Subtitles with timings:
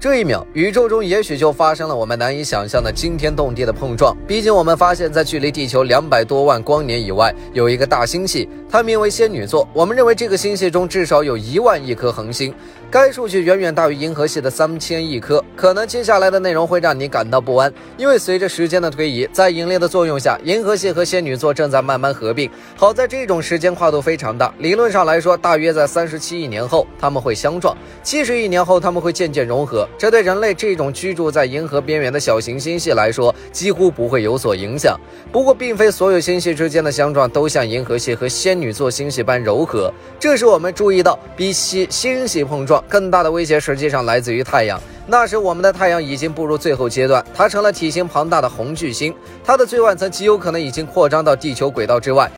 [0.00, 4.16] 这一秒，宇宙中也许就发生了我们难以想象的惊天动地的碰撞。
[4.28, 9.68] 毕竟，我们发现，在距离地球两百多万光年以外，有一个大星系，它名为仙女座。
[9.72, 12.54] 我们认为，这个星系中至少有一万亿颗恒星，
[12.88, 15.44] 该数据远远大于银河系的三千亿颗。
[15.56, 22.48] 可能接下来的内容会让你感到不安，因为随着时间的推移，在引力的作用下，银河系和仙女座正在慢慢合并。
[22.76, 27.74] 好在这种时间跨度非常大，理论上来说，大约在三十七亿年后，它们会相撞；
[28.04, 29.87] 七十亿年后，它们会渐渐融合。
[29.96, 34.98] 这对人类这种居住在银河边缘的小型星系来说，几乎不会有所影响。
[35.32, 39.92] 不过，并非所有星系之间的相撞都像银河系和仙女座星系般柔和。
[40.20, 44.80] 这时，我们注意到，比星星系碰撞更大的威胁，实际上来自于太阳。
[45.06, 52.30] 那时，我们的太阳已经步入最后阶段，它成了体型庞大的红巨星，它的最外层极有可能已经扩张到地球轨道之外。